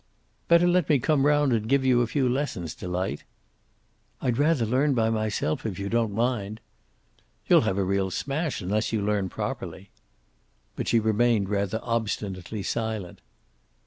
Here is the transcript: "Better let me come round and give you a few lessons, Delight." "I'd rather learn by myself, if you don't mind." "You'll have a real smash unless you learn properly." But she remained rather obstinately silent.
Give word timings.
"Better 0.47 0.67
let 0.67 0.89
me 0.89 0.97
come 0.97 1.27
round 1.27 1.53
and 1.53 1.69
give 1.69 1.85
you 1.85 2.01
a 2.01 2.07
few 2.07 2.27
lessons, 2.27 2.73
Delight." 2.73 3.23
"I'd 4.19 4.39
rather 4.39 4.65
learn 4.65 4.95
by 4.95 5.11
myself, 5.11 5.63
if 5.63 5.77
you 5.77 5.89
don't 5.89 6.11
mind." 6.15 6.59
"You'll 7.45 7.61
have 7.69 7.77
a 7.77 7.83
real 7.83 8.09
smash 8.09 8.61
unless 8.61 8.91
you 8.91 8.99
learn 8.99 9.29
properly." 9.29 9.91
But 10.75 10.87
she 10.87 10.99
remained 10.99 11.49
rather 11.49 11.79
obstinately 11.83 12.63
silent. 12.63 13.21